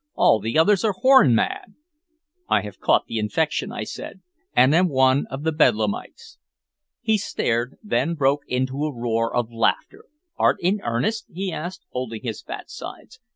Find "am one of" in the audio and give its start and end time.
4.73-5.43